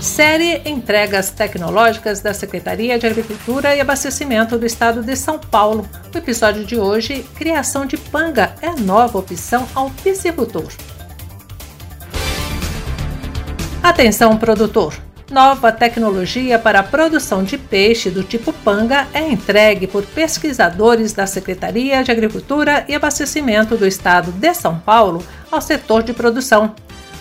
Série 0.00 0.62
Entregas 0.64 1.30
Tecnológicas 1.30 2.20
da 2.20 2.32
Secretaria 2.32 2.98
de 2.98 3.06
Agricultura 3.06 3.76
e 3.76 3.82
Abastecimento 3.82 4.56
do 4.56 4.64
Estado 4.64 5.02
de 5.02 5.14
São 5.14 5.38
Paulo. 5.38 5.86
O 6.12 6.16
episódio 6.16 6.64
de 6.64 6.78
hoje, 6.78 7.22
Criação 7.36 7.84
de 7.84 7.98
Panga 7.98 8.54
é 8.62 8.70
nova 8.80 9.18
opção 9.18 9.68
ao 9.74 9.90
piscicultor. 9.90 10.72
Atenção, 13.82 14.38
produtor! 14.38 14.94
Nova 15.30 15.70
tecnologia 15.70 16.58
para 16.58 16.80
a 16.80 16.82
produção 16.82 17.44
de 17.44 17.58
peixe 17.58 18.10
do 18.10 18.24
tipo 18.24 18.52
panga 18.52 19.06
é 19.12 19.20
entregue 19.20 19.86
por 19.86 20.04
pesquisadores 20.04 21.12
da 21.12 21.26
Secretaria 21.26 22.02
de 22.02 22.10
Agricultura 22.10 22.86
e 22.88 22.94
Abastecimento 22.94 23.76
do 23.76 23.86
Estado 23.86 24.32
de 24.32 24.54
São 24.54 24.78
Paulo 24.78 25.22
ao 25.50 25.60
setor 25.60 26.02
de 26.02 26.14
produção. 26.14 26.74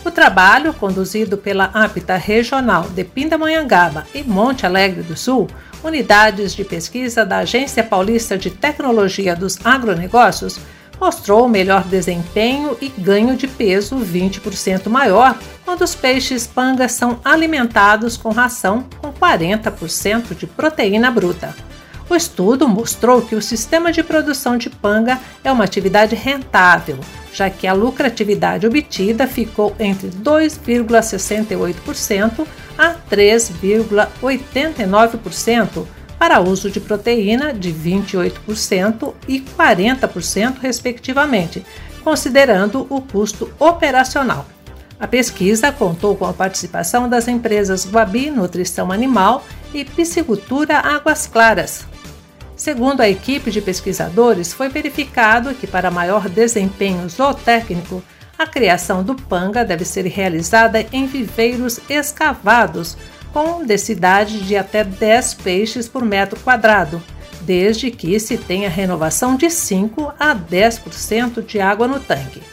O 0.03 0.09
trabalho, 0.09 0.73
conduzido 0.73 1.37
pela 1.37 1.65
APTA 1.65 2.15
Regional 2.15 2.83
de 2.83 3.03
Pindamonhangaba 3.03 4.07
e 4.13 4.23
Monte 4.23 4.65
Alegre 4.65 5.03
do 5.03 5.17
Sul, 5.17 5.47
unidades 5.83 6.55
de 6.55 6.63
pesquisa 6.63 7.25
da 7.25 7.39
Agência 7.39 7.83
Paulista 7.83 8.37
de 8.37 8.49
Tecnologia 8.49 9.35
dos 9.35 9.57
Agronegócios, 9.63 10.57
mostrou 10.99 11.47
melhor 11.47 11.83
desempenho 11.83 12.77
e 12.81 12.89
ganho 12.89 13.35
de 13.35 13.47
peso 13.47 13.97
20% 13.97 14.87
maior 14.89 15.37
quando 15.63 15.81
os 15.81 15.95
peixes 15.95 16.47
pangas 16.47 16.93
são 16.93 17.19
alimentados 17.23 18.17
com 18.17 18.29
ração 18.29 18.85
com 19.01 19.11
40% 19.13 20.35
de 20.35 20.47
proteína 20.47 21.11
bruta. 21.11 21.55
O 22.09 22.15
estudo 22.15 22.67
mostrou 22.67 23.21
que 23.21 23.35
o 23.35 23.41
sistema 23.41 23.91
de 23.91 24.01
produção 24.01 24.57
de 24.57 24.69
panga 24.69 25.19
é 25.43 25.51
uma 25.51 25.63
atividade 25.63 26.15
rentável, 26.15 26.99
já 27.33 27.49
que 27.49 27.65
a 27.67 27.73
lucratividade 27.73 28.67
obtida 28.67 29.27
ficou 29.27 29.75
entre 29.79 30.09
2,68% 30.09 32.45
a 32.77 32.95
3,89% 33.09 35.85
para 36.17 36.39
uso 36.41 36.69
de 36.69 36.79
proteína 36.79 37.53
de 37.53 37.71
28% 37.71 39.13
e 39.27 39.39
40%, 39.39 40.57
respectivamente, 40.61 41.65
considerando 42.03 42.85
o 42.89 43.01
custo 43.01 43.51
operacional. 43.57 44.45
A 44.99 45.07
pesquisa 45.07 45.71
contou 45.71 46.15
com 46.15 46.25
a 46.25 46.33
participação 46.33 47.07
das 47.07 47.29
empresas 47.29 47.89
Guabi 47.89 48.29
Nutrição 48.29 48.91
Animal 48.91 49.45
e 49.73 49.85
Piscicultura 49.85 50.77
Águas 50.77 51.25
Claras, 51.25 51.85
Segundo 52.69 53.01
a 53.01 53.09
equipe 53.09 53.49
de 53.49 53.61
pesquisadores, 53.61 54.53
foi 54.53 54.69
verificado 54.69 55.55
que, 55.55 55.65
para 55.65 55.89
maior 55.89 56.29
desempenho 56.29 57.09
zootécnico, 57.09 58.03
a 58.37 58.45
criação 58.45 59.03
do 59.03 59.15
panga 59.15 59.65
deve 59.65 59.83
ser 59.83 60.05
realizada 60.05 60.85
em 60.91 61.07
viveiros 61.07 61.79
escavados, 61.89 62.95
com 63.33 63.65
densidade 63.65 64.41
de 64.41 64.55
até 64.55 64.83
10 64.83 65.33
peixes 65.33 65.87
por 65.87 66.05
metro 66.05 66.39
quadrado, 66.41 67.01
desde 67.41 67.89
que 67.89 68.19
se 68.19 68.37
tenha 68.37 68.69
renovação 68.69 69.35
de 69.35 69.49
5 69.49 70.13
a 70.19 70.35
10% 70.35 71.43
de 71.43 71.59
água 71.59 71.87
no 71.87 71.99
tanque. 71.99 72.43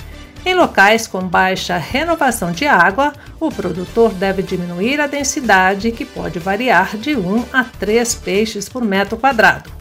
Em 0.46 0.54
locais 0.54 1.06
com 1.06 1.28
baixa 1.28 1.76
renovação 1.76 2.52
de 2.52 2.66
água, 2.66 3.12
o 3.38 3.50
produtor 3.50 4.14
deve 4.14 4.42
diminuir 4.42 4.98
a 4.98 5.06
densidade, 5.06 5.92
que 5.92 6.06
pode 6.06 6.38
variar 6.38 6.96
de 6.96 7.14
1 7.14 7.44
a 7.52 7.64
3 7.64 8.14
peixes 8.14 8.66
por 8.66 8.82
metro 8.82 9.18
quadrado. 9.18 9.75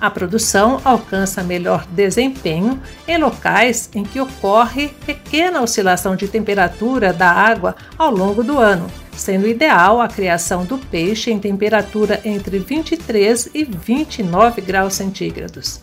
A 0.00 0.08
produção 0.08 0.80
alcança 0.82 1.42
melhor 1.42 1.84
desempenho 1.90 2.80
em 3.06 3.18
locais 3.18 3.90
em 3.94 4.02
que 4.02 4.18
ocorre 4.18 4.88
pequena 5.04 5.60
oscilação 5.60 6.16
de 6.16 6.26
temperatura 6.26 7.12
da 7.12 7.30
água 7.30 7.76
ao 7.98 8.10
longo 8.10 8.42
do 8.42 8.58
ano, 8.58 8.86
sendo 9.14 9.46
ideal 9.46 10.00
a 10.00 10.08
criação 10.08 10.64
do 10.64 10.78
peixe 10.78 11.30
em 11.30 11.38
temperatura 11.38 12.18
entre 12.24 12.58
23 12.58 13.50
e 13.52 13.62
29 13.62 14.62
graus 14.62 14.94
centígrados. 14.94 15.80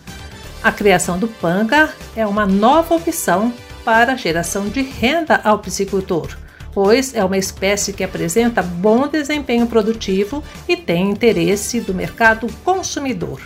A 0.64 0.72
criação 0.72 1.20
do 1.20 1.28
panga 1.28 1.94
é 2.16 2.25
uma 2.25 2.47
nova 2.47 2.96
opção 2.96 3.53
para 3.86 4.14
a 4.14 4.18
geração 4.18 4.68
de 4.68 4.81
renda 4.81 5.40
ao 5.44 5.59
piscicultor, 5.59 6.36
pois 6.74 7.14
é 7.14 7.24
uma 7.24 7.38
espécie 7.38 7.94
que 7.94 8.03
apresenta 8.03 8.64
bom 8.64 9.08
desempenho 9.08 9.68
produtivo 9.68 10.44
e 10.68 10.75
tem 10.75 11.12
interesse 11.12 11.80
do 11.80 11.94
mercado 11.94 12.47
consumidor. 12.66 13.40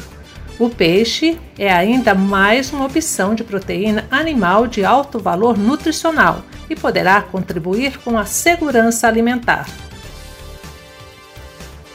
O 0.61 0.69
peixe 0.69 1.39
é 1.57 1.73
ainda 1.73 2.13
mais 2.13 2.71
uma 2.71 2.85
opção 2.85 3.33
de 3.33 3.43
proteína 3.43 4.05
animal 4.11 4.67
de 4.67 4.85
alto 4.85 5.17
valor 5.17 5.57
nutricional 5.57 6.43
e 6.69 6.75
poderá 6.75 7.19
contribuir 7.19 7.97
com 7.97 8.15
a 8.15 8.25
segurança 8.25 9.07
alimentar. 9.07 9.67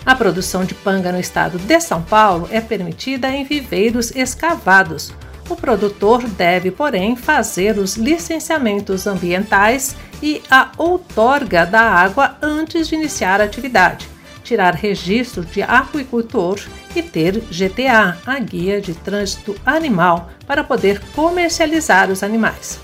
A 0.05 0.17
produção 0.17 0.65
de 0.65 0.75
panga 0.75 1.13
no 1.13 1.21
estado 1.21 1.61
de 1.61 1.81
São 1.81 2.03
Paulo 2.03 2.49
é 2.51 2.61
permitida 2.61 3.31
em 3.31 3.45
viveiros 3.45 4.11
escavados. 4.17 5.15
O 5.49 5.55
produtor 5.55 6.27
deve, 6.27 6.73
porém, 6.73 7.15
fazer 7.15 7.79
os 7.79 7.95
licenciamentos 7.95 9.07
ambientais 9.07 9.95
e 10.21 10.43
a 10.51 10.73
outorga 10.77 11.65
da 11.65 11.83
água 11.83 12.37
antes 12.43 12.89
de 12.89 12.97
iniciar 12.97 13.41
a 13.41 13.45
atividade 13.45 14.16
tirar 14.47 14.75
registro 14.75 15.45
de 15.45 15.61
aquicultor 15.63 16.61
e 16.95 17.03
ter 17.03 17.41
GTA, 17.51 18.17
a 18.25 18.39
Guia 18.39 18.81
de 18.81 18.95
Trânsito 18.95 19.57
Animal, 19.67 20.31
para 20.47 20.63
poder 20.63 21.03
comercializar 21.15 22.09
os 22.11 22.23
animais. 22.23 22.79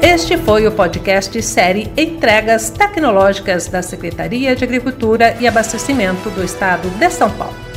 Este 0.00 0.36
foi 0.36 0.66
o 0.66 0.72
podcast 0.72 1.40
série 1.42 1.92
Entregas 1.96 2.70
Tecnológicas 2.70 3.68
da 3.68 3.82
Secretaria 3.82 4.56
de 4.56 4.64
Agricultura 4.64 5.36
e 5.38 5.46
Abastecimento 5.46 6.28
do 6.30 6.42
Estado 6.42 6.90
de 6.90 7.08
São 7.10 7.30
Paulo. 7.30 7.71